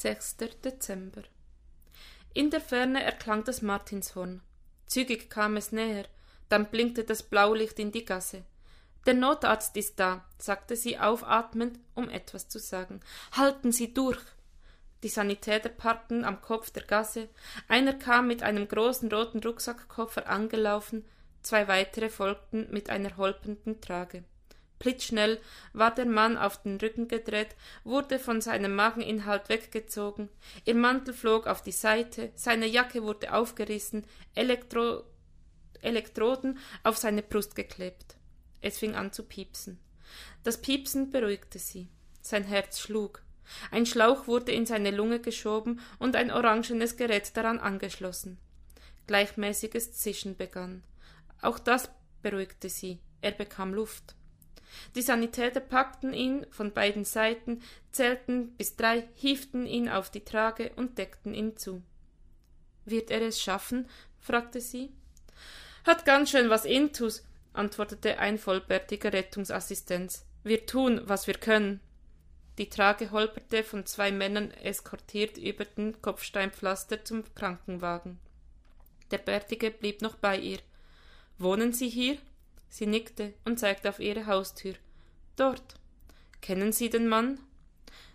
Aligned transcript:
6. 0.00 0.38
Dezember. 0.64 1.24
In 2.32 2.48
der 2.48 2.62
Ferne 2.62 3.02
erklang 3.02 3.44
das 3.44 3.60
Martinshorn. 3.60 4.40
Zügig 4.86 5.28
kam 5.28 5.58
es 5.58 5.72
näher, 5.72 6.06
dann 6.48 6.70
blinkte 6.70 7.04
das 7.04 7.22
Blaulicht 7.22 7.78
in 7.78 7.92
die 7.92 8.06
Gasse. 8.06 8.44
Der 9.04 9.12
Notarzt 9.12 9.76
ist 9.76 10.00
da, 10.00 10.24
sagte 10.38 10.74
sie 10.74 10.98
aufatmend, 10.98 11.78
um 11.94 12.08
etwas 12.08 12.48
zu 12.48 12.58
sagen. 12.58 13.00
Halten 13.32 13.72
Sie 13.72 13.92
durch. 13.92 14.22
Die 15.02 15.10
Sanitäter 15.10 15.68
parkten 15.68 16.24
am 16.24 16.40
Kopf 16.40 16.70
der 16.70 16.84
Gasse. 16.84 17.28
Einer 17.68 17.92
kam 17.92 18.26
mit 18.26 18.42
einem 18.42 18.68
großen 18.68 19.12
roten 19.12 19.40
Rucksackkoffer 19.40 20.26
angelaufen, 20.30 21.04
zwei 21.42 21.68
weitere 21.68 22.08
folgten 22.08 22.68
mit 22.70 22.88
einer 22.88 23.18
holpernden 23.18 23.82
Trage. 23.82 24.24
Blitzschnell 24.80 25.38
war 25.74 25.94
der 25.94 26.06
Mann 26.06 26.38
auf 26.38 26.62
den 26.62 26.78
Rücken 26.78 27.06
gedreht, 27.06 27.54
wurde 27.84 28.18
von 28.18 28.40
seinem 28.40 28.74
Mageninhalt 28.74 29.48
weggezogen, 29.50 30.30
ihr 30.64 30.74
Mantel 30.74 31.14
flog 31.14 31.46
auf 31.46 31.62
die 31.62 31.70
Seite, 31.70 32.32
seine 32.34 32.66
Jacke 32.66 33.02
wurde 33.02 33.32
aufgerissen, 33.32 34.04
Elektro 34.34 35.04
Elektroden 35.82 36.58
auf 36.82 36.98
seine 36.98 37.22
Brust 37.22 37.54
geklebt. 37.54 38.16
Es 38.60 38.78
fing 38.78 38.94
an 38.94 39.12
zu 39.12 39.22
piepsen. 39.22 39.78
Das 40.42 40.60
Piepsen 40.60 41.10
beruhigte 41.10 41.58
sie. 41.58 41.88
Sein 42.20 42.44
Herz 42.44 42.80
schlug. 42.80 43.22
Ein 43.70 43.86
Schlauch 43.86 44.26
wurde 44.26 44.52
in 44.52 44.66
seine 44.66 44.90
Lunge 44.90 45.20
geschoben 45.20 45.80
und 45.98 46.16
ein 46.16 46.30
orangenes 46.30 46.96
Gerät 46.96 47.34
daran 47.36 47.58
angeschlossen. 47.58 48.38
Gleichmäßiges 49.06 49.92
Zischen 49.94 50.36
begann. 50.36 50.82
Auch 51.40 51.58
das 51.58 51.88
beruhigte 52.22 52.68
sie. 52.68 53.00
Er 53.22 53.32
bekam 53.32 53.72
Luft. 53.72 54.14
Die 54.94 55.02
Sanitäter 55.02 55.60
packten 55.60 56.12
ihn 56.12 56.46
von 56.50 56.72
beiden 56.72 57.04
Seiten, 57.04 57.62
zählten 57.92 58.52
bis 58.56 58.76
drei, 58.76 59.08
hieften 59.14 59.66
ihn 59.66 59.88
auf 59.88 60.10
die 60.10 60.24
Trage 60.24 60.72
und 60.76 60.98
deckten 60.98 61.34
ihn 61.34 61.56
zu. 61.56 61.82
Wird 62.84 63.10
er 63.10 63.22
es 63.22 63.40
schaffen? 63.40 63.88
fragte 64.18 64.60
sie. 64.60 64.90
Hat 65.84 66.04
ganz 66.04 66.30
schön 66.30 66.50
was 66.50 66.64
Intus, 66.64 67.24
antwortete 67.52 68.18
ein 68.18 68.38
vollbärtiger 68.38 69.12
Rettungsassistenz. 69.12 70.26
Wir 70.42 70.66
tun, 70.66 71.02
was 71.04 71.26
wir 71.26 71.34
können. 71.34 71.80
Die 72.58 72.68
Trage 72.68 73.10
holperte 73.10 73.64
von 73.64 73.86
zwei 73.86 74.12
Männern 74.12 74.50
eskortiert 74.50 75.38
über 75.38 75.64
den 75.64 76.02
Kopfsteinpflaster 76.02 77.04
zum 77.04 77.24
Krankenwagen. 77.34 78.18
Der 79.10 79.18
Bärtige 79.18 79.70
blieb 79.70 80.02
noch 80.02 80.16
bei 80.16 80.38
ihr. 80.38 80.58
Wohnen 81.38 81.72
Sie 81.72 81.88
hier? 81.88 82.18
Sie 82.70 82.86
nickte 82.86 83.34
und 83.44 83.58
zeigte 83.58 83.90
auf 83.90 83.98
ihre 83.98 84.24
Haustür. 84.26 84.74
Dort. 85.36 85.74
Kennen 86.40 86.72
Sie 86.72 86.88
den 86.88 87.08
Mann? 87.08 87.38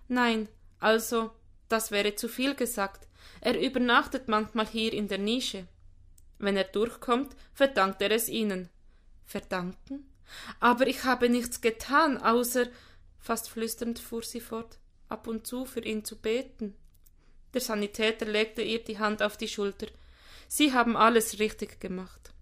Nein, 0.07 0.49
also, 0.79 1.31
das 1.69 1.91
wäre 1.91 2.15
zu 2.15 2.27
viel 2.27 2.55
gesagt. 2.55 3.07
Er 3.41 3.59
übernachtet 3.59 4.27
manchmal 4.27 4.65
hier 4.65 4.93
in 4.93 5.07
der 5.07 5.19
Nische. 5.19 5.67
Wenn 6.39 6.57
er 6.57 6.63
durchkommt, 6.63 7.35
verdankt 7.53 8.01
er 8.01 8.11
es 8.11 8.29
Ihnen. 8.29 8.69
Verdanken? 9.25 10.09
Aber 10.59 10.87
ich 10.87 11.03
habe 11.03 11.29
nichts 11.29 11.61
getan, 11.61 12.17
außer 12.17 12.67
fast 13.19 13.49
flüsternd 13.49 13.99
fuhr 13.99 14.23
sie 14.23 14.39
fort, 14.39 14.77
ab 15.09 15.27
und 15.27 15.47
zu 15.47 15.65
für 15.65 15.81
ihn 15.81 16.03
zu 16.03 16.15
beten. 16.15 16.75
Der 17.53 17.61
Sanitäter 17.61 18.25
legte 18.25 18.61
ihr 18.61 18.83
die 18.83 18.99
Hand 18.99 19.21
auf 19.21 19.37
die 19.37 19.47
Schulter. 19.47 19.87
Sie 20.47 20.73
haben 20.73 20.95
alles 20.95 21.39
richtig 21.39 21.79
gemacht. 21.79 22.34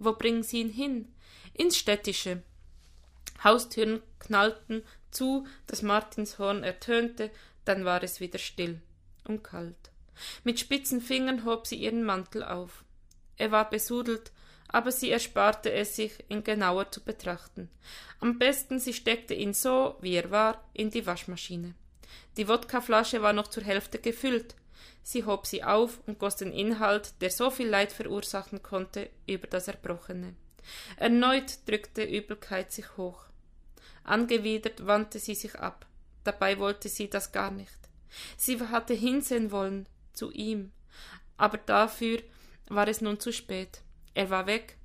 Wo 0.00 0.14
bringen 0.14 0.42
Sie 0.42 0.60
ihn 0.60 0.70
hin? 0.70 1.06
Ins 1.54 1.76
Städtische. 1.76 2.42
Haustüren 3.44 4.02
knallten 4.18 4.82
zu, 5.10 5.46
das 5.66 5.82
Martinshorn 5.82 6.64
ertönte, 6.64 7.30
dann 7.64 7.84
war 7.84 8.02
es 8.02 8.18
wieder 8.18 8.38
still 8.38 8.80
und 9.24 9.44
kalt. 9.44 9.90
Mit 10.42 10.58
spitzen 10.58 11.00
Fingern 11.00 11.44
hob 11.44 11.66
sie 11.66 11.76
ihren 11.76 12.02
Mantel 12.02 12.42
auf. 12.42 12.84
Er 13.36 13.52
war 13.52 13.68
besudelt, 13.68 14.32
aber 14.68 14.90
sie 14.90 15.10
ersparte 15.10 15.70
es 15.70 15.96
sich, 15.96 16.12
ihn 16.28 16.44
genauer 16.44 16.90
zu 16.90 17.02
betrachten. 17.02 17.70
Am 18.20 18.38
besten 18.38 18.78
sie 18.78 18.92
steckte 18.92 19.34
ihn 19.34 19.52
so, 19.52 19.96
wie 20.00 20.14
er 20.14 20.30
war, 20.30 20.64
in 20.72 20.90
die 20.90 21.06
Waschmaschine. 21.06 21.74
Die 22.36 22.48
Wodkaflasche 22.48 23.22
war 23.22 23.32
noch 23.32 23.48
zur 23.48 23.64
Hälfte 23.64 23.98
gefüllt. 23.98 24.54
Sie 25.02 25.24
hob 25.24 25.46
sie 25.46 25.64
auf 25.64 26.00
und 26.06 26.18
goss 26.18 26.36
den 26.36 26.52
Inhalt, 26.52 27.14
der 27.20 27.30
so 27.30 27.50
viel 27.50 27.68
Leid 27.68 27.92
verursachen 27.92 28.62
konnte, 28.62 29.10
über 29.26 29.46
das 29.46 29.68
Erbrochene. 29.68 30.34
Erneut 30.96 31.58
drückte 31.66 32.04
Übelkeit 32.04 32.72
sich 32.72 32.96
hoch. 32.96 33.24
Angewidert 34.04 34.86
wandte 34.86 35.18
sie 35.18 35.34
sich 35.34 35.58
ab. 35.58 35.86
Dabei 36.24 36.58
wollte 36.58 36.88
sie 36.88 37.08
das 37.08 37.32
gar 37.32 37.50
nicht. 37.50 37.78
Sie 38.36 38.60
hatte 38.60 38.94
hinsehen 38.94 39.50
wollen, 39.50 39.88
zu 40.12 40.30
ihm. 40.30 40.72
Aber 41.36 41.58
dafür 41.58 42.22
war 42.68 42.88
es 42.88 43.00
nun 43.00 43.20
zu 43.20 43.32
spät. 43.32 43.82
Er 44.14 44.30
war 44.30 44.46
weg, 44.46 44.76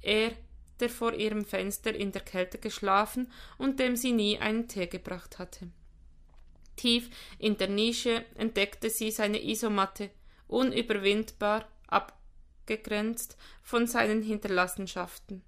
er, 0.00 0.32
der 0.80 0.90
vor 0.90 1.14
ihrem 1.14 1.44
Fenster 1.44 1.94
in 1.94 2.12
der 2.12 2.22
Kälte 2.22 2.58
geschlafen 2.58 3.30
und 3.56 3.78
dem 3.78 3.96
sie 3.96 4.12
nie 4.12 4.38
einen 4.38 4.68
Tee 4.68 4.86
gebracht 4.86 5.38
hatte. 5.38 5.70
Tief 6.82 7.10
in 7.38 7.56
der 7.58 7.68
Nische 7.68 8.24
entdeckte 8.34 8.90
sie 8.90 9.12
seine 9.12 9.40
Isomatte, 9.40 10.10
unüberwindbar 10.48 11.68
abgegrenzt 11.86 13.36
von 13.62 13.86
seinen 13.86 14.20
Hinterlassenschaften. 14.20 15.44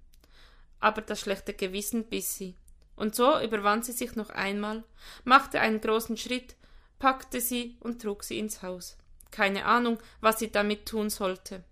Aber 0.79 1.01
das 1.01 1.19
schlechte 1.19 1.53
Gewissen 1.53 2.05
biss 2.05 2.37
sie. 2.37 2.55
Und 2.95 3.15
so 3.15 3.37
überwand 3.41 3.83
sie 3.83 3.91
sich 3.91 4.15
noch 4.15 4.29
einmal, 4.29 4.85
machte 5.25 5.59
einen 5.59 5.81
großen 5.81 6.15
Schritt, 6.15 6.55
packte 6.99 7.41
sie 7.41 7.75
und 7.81 8.01
trug 8.01 8.23
sie 8.23 8.39
ins 8.39 8.61
Haus. 8.61 8.95
Keine 9.29 9.65
Ahnung, 9.65 9.99
was 10.21 10.39
sie 10.39 10.53
damit 10.53 10.85
tun 10.85 11.09
sollte. 11.09 11.65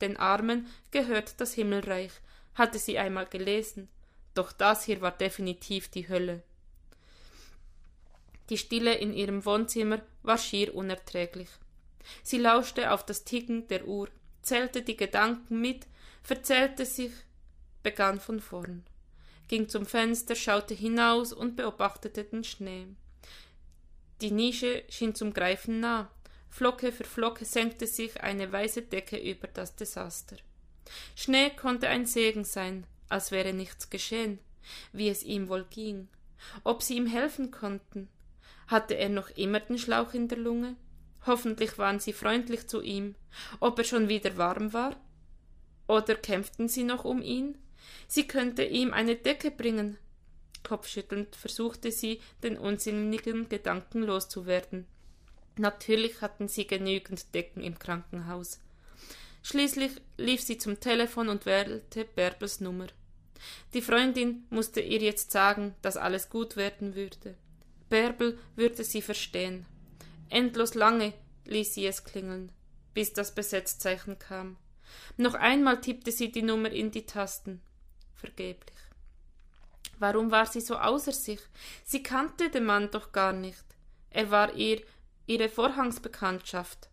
Den 0.00 0.16
Armen 0.16 0.66
gehört 0.90 1.38
das 1.38 1.52
Himmelreich, 1.52 2.12
hatte 2.54 2.78
sie 2.78 2.98
einmal 2.98 3.26
gelesen, 3.26 3.90
doch 4.32 4.52
das 4.52 4.84
hier 4.84 5.02
war 5.02 5.12
definitiv 5.12 5.90
die 5.90 6.08
Hölle. 6.08 6.42
Die 8.50 8.58
Stille 8.58 8.94
in 8.94 9.14
ihrem 9.14 9.44
Wohnzimmer 9.44 10.02
war 10.22 10.36
schier 10.36 10.74
unerträglich. 10.74 11.48
Sie 12.24 12.38
lauschte 12.38 12.90
auf 12.92 13.06
das 13.06 13.24
Ticken 13.24 13.68
der 13.68 13.86
Uhr, 13.86 14.08
zählte 14.42 14.82
die 14.82 14.96
Gedanken 14.96 15.60
mit, 15.60 15.86
verzählte 16.22 16.84
sich, 16.84 17.12
begann 17.84 18.18
von 18.18 18.40
vorn, 18.40 18.84
ging 19.46 19.68
zum 19.68 19.86
Fenster, 19.86 20.34
schaute 20.34 20.74
hinaus 20.74 21.32
und 21.32 21.56
beobachtete 21.56 22.24
den 22.24 22.42
Schnee. 22.42 22.88
Die 24.20 24.32
Nische 24.32 24.82
schien 24.88 25.14
zum 25.14 25.32
Greifen 25.32 25.80
nah, 25.80 26.10
Flocke 26.48 26.90
für 26.90 27.04
Flocke 27.04 27.44
senkte 27.44 27.86
sich 27.86 28.20
eine 28.20 28.50
weiße 28.50 28.82
Decke 28.82 29.16
über 29.16 29.46
das 29.46 29.76
Desaster. 29.76 30.36
Schnee 31.14 31.50
konnte 31.50 31.88
ein 31.88 32.04
Segen 32.04 32.44
sein, 32.44 32.84
als 33.08 33.30
wäre 33.30 33.52
nichts 33.52 33.88
geschehen, 33.88 34.40
wie 34.92 35.08
es 35.08 35.22
ihm 35.22 35.48
wohl 35.48 35.64
ging. 35.70 36.08
Ob 36.64 36.82
sie 36.82 36.96
ihm 36.96 37.06
helfen 37.06 37.52
konnten? 37.52 38.08
Hatte 38.66 38.94
er 38.94 39.08
noch 39.08 39.30
immer 39.30 39.60
den 39.60 39.78
Schlauch 39.78 40.14
in 40.14 40.28
der 40.28 40.38
Lunge? 40.38 40.76
Hoffentlich 41.26 41.76
waren 41.78 42.00
sie 42.00 42.12
freundlich 42.12 42.66
zu 42.66 42.80
ihm. 42.80 43.14
Ob 43.58 43.78
er 43.78 43.84
schon 43.84 44.08
wieder 44.08 44.36
warm 44.36 44.72
war? 44.72 44.96
Oder 45.86 46.14
kämpften 46.14 46.68
sie 46.68 46.84
noch 46.84 47.04
um 47.04 47.20
ihn? 47.20 47.58
Sie 48.06 48.26
könnte 48.26 48.64
ihm 48.64 48.92
eine 48.92 49.16
Decke 49.16 49.50
bringen. 49.50 49.98
Kopfschüttelnd 50.62 51.36
versuchte 51.36 51.90
sie, 51.90 52.20
den 52.42 52.56
unsinnigen 52.56 53.48
Gedanken 53.48 54.02
loszuwerden. 54.02 54.86
Natürlich 55.56 56.20
hatten 56.20 56.48
sie 56.48 56.66
genügend 56.66 57.34
Decken 57.34 57.62
im 57.62 57.78
Krankenhaus. 57.78 58.60
Schließlich 59.42 59.92
lief 60.16 60.42
sie 60.42 60.58
zum 60.58 60.80
Telefon 60.80 61.28
und 61.28 61.46
wählte 61.46 62.04
Bärbels 62.04 62.60
Nummer. 62.60 62.86
Die 63.74 63.82
Freundin 63.82 64.44
musste 64.50 64.80
ihr 64.80 65.00
jetzt 65.00 65.32
sagen, 65.32 65.74
dass 65.82 65.96
alles 65.96 66.28
gut 66.28 66.56
werden 66.56 66.94
würde. 66.94 67.34
Bärbel 67.90 68.38
würde 68.56 68.82
sie 68.84 69.02
verstehen. 69.02 69.66
Endlos 70.30 70.74
lange 70.74 71.12
ließ 71.44 71.74
sie 71.74 71.86
es 71.86 72.04
klingeln, 72.04 72.52
bis 72.94 73.12
das 73.12 73.34
Besetzzeichen 73.34 74.18
kam. 74.18 74.56
Noch 75.16 75.34
einmal 75.34 75.80
tippte 75.80 76.12
sie 76.12 76.32
die 76.32 76.42
Nummer 76.42 76.70
in 76.70 76.90
die 76.90 77.04
Tasten. 77.04 77.60
Vergeblich. 78.14 78.78
Warum 79.98 80.30
war 80.30 80.46
sie 80.46 80.60
so 80.60 80.76
außer 80.76 81.12
sich? 81.12 81.40
Sie 81.84 82.02
kannte 82.02 82.48
den 82.48 82.64
Mann 82.64 82.90
doch 82.90 83.12
gar 83.12 83.32
nicht. 83.32 83.64
Er 84.08 84.30
war 84.30 84.54
ihr 84.54 84.80
ihre 85.26 85.48
Vorhangsbekanntschaft. 85.48 86.88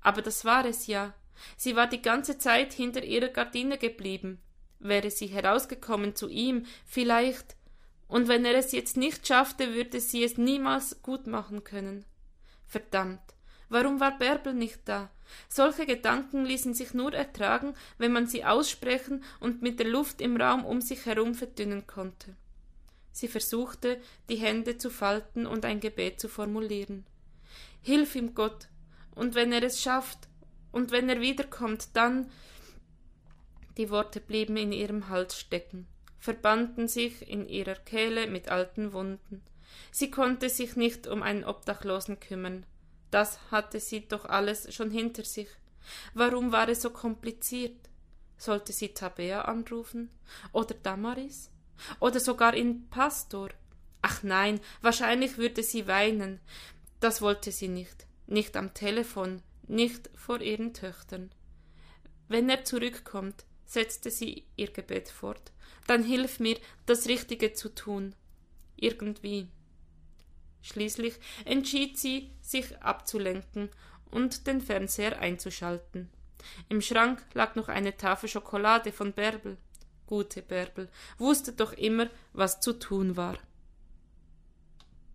Aber 0.00 0.22
das 0.22 0.44
war 0.44 0.64
es 0.64 0.86
ja. 0.86 1.14
Sie 1.56 1.76
war 1.76 1.86
die 1.86 2.02
ganze 2.02 2.38
Zeit 2.38 2.72
hinter 2.72 3.02
ihrer 3.02 3.28
Gardine 3.28 3.76
geblieben. 3.76 4.40
Wäre 4.78 5.10
sie 5.10 5.26
herausgekommen 5.26 6.14
zu 6.14 6.28
ihm, 6.28 6.64
vielleicht, 6.86 7.56
und 8.08 8.26
wenn 8.26 8.44
er 8.44 8.54
es 8.56 8.72
jetzt 8.72 8.96
nicht 8.96 9.26
schaffte, 9.26 9.74
würde 9.74 10.00
sie 10.00 10.24
es 10.24 10.38
niemals 10.38 11.02
gut 11.02 11.26
machen 11.26 11.62
können. 11.62 12.04
Verdammt, 12.66 13.20
warum 13.68 14.00
war 14.00 14.18
Bärbel 14.18 14.54
nicht 14.54 14.80
da? 14.86 15.10
Solche 15.48 15.86
Gedanken 15.86 16.44
ließen 16.44 16.74
sich 16.74 16.94
nur 16.94 17.12
ertragen, 17.12 17.74
wenn 17.98 18.12
man 18.12 18.26
sie 18.26 18.44
aussprechen 18.44 19.22
und 19.40 19.62
mit 19.62 19.78
der 19.78 19.88
Luft 19.88 20.20
im 20.20 20.36
Raum 20.36 20.64
um 20.64 20.80
sich 20.80 21.04
herum 21.06 21.34
verdünnen 21.34 21.86
konnte. 21.86 22.34
Sie 23.12 23.28
versuchte, 23.28 24.00
die 24.28 24.36
Hände 24.36 24.78
zu 24.78 24.90
falten 24.90 25.46
und 25.46 25.64
ein 25.64 25.80
Gebet 25.80 26.20
zu 26.20 26.28
formulieren. 26.28 27.04
Hilf 27.82 28.14
ihm, 28.14 28.34
Gott. 28.34 28.68
Und 29.14 29.34
wenn 29.34 29.52
er 29.52 29.62
es 29.62 29.82
schafft, 29.82 30.28
und 30.70 30.90
wenn 30.90 31.08
er 31.08 31.20
wiederkommt, 31.20 31.88
dann. 31.94 32.30
Die 33.76 33.90
Worte 33.90 34.20
blieben 34.20 34.56
in 34.56 34.72
ihrem 34.72 35.08
Hals 35.08 35.38
stecken, 35.38 35.86
verbanden 36.18 36.88
sich 36.88 37.28
in 37.28 37.48
ihrer 37.48 37.74
Kehle 37.74 38.26
mit 38.26 38.48
alten 38.48 38.92
Wunden. 38.92 39.42
Sie 39.90 40.10
konnte 40.10 40.48
sich 40.48 40.76
nicht 40.76 41.06
um 41.06 41.22
einen 41.22 41.44
Obdachlosen 41.44 42.20
kümmern. 42.20 42.66
Das 43.10 43.38
hatte 43.50 43.80
sie 43.80 44.06
doch 44.06 44.24
alles 44.24 44.74
schon 44.74 44.90
hinter 44.90 45.24
sich. 45.24 45.48
Warum 46.14 46.52
war 46.52 46.68
es 46.68 46.82
so 46.82 46.90
kompliziert? 46.90 47.76
Sollte 48.36 48.72
sie 48.72 48.88
Tabea 48.88 49.42
anrufen? 49.42 50.10
Oder 50.52 50.74
Damaris? 50.74 51.50
Oder 52.00 52.20
sogar 52.20 52.54
in 52.54 52.88
Pastor? 52.88 53.50
Ach 54.02 54.22
nein, 54.22 54.60
wahrscheinlich 54.80 55.38
würde 55.38 55.62
sie 55.62 55.86
weinen. 55.86 56.40
Das 57.00 57.22
wollte 57.22 57.50
sie 57.52 57.68
nicht. 57.68 58.06
Nicht 58.26 58.56
am 58.56 58.74
Telefon, 58.74 59.42
nicht 59.66 60.10
vor 60.14 60.40
ihren 60.40 60.74
Töchtern. 60.74 61.30
Wenn 62.28 62.50
er 62.50 62.64
zurückkommt, 62.64 63.46
setzte 63.68 64.10
sie 64.10 64.44
ihr 64.56 64.72
Gebet 64.72 65.08
fort, 65.08 65.52
dann 65.86 66.02
hilf 66.02 66.40
mir, 66.40 66.58
das 66.86 67.06
Richtige 67.06 67.52
zu 67.52 67.68
tun. 67.68 68.14
Irgendwie. 68.76 69.48
Schließlich 70.62 71.14
entschied 71.44 71.98
sie, 71.98 72.30
sich 72.40 72.76
abzulenken 72.82 73.70
und 74.10 74.46
den 74.46 74.60
Fernseher 74.60 75.20
einzuschalten. 75.20 76.10
Im 76.68 76.80
Schrank 76.80 77.24
lag 77.34 77.54
noch 77.54 77.68
eine 77.68 77.96
Tafel 77.96 78.28
Schokolade 78.28 78.90
von 78.90 79.12
Bärbel. 79.12 79.58
Gute 80.06 80.42
Bärbel, 80.42 80.88
wusste 81.18 81.52
doch 81.52 81.72
immer, 81.74 82.08
was 82.32 82.60
zu 82.60 82.72
tun 82.72 83.16
war. 83.16 83.36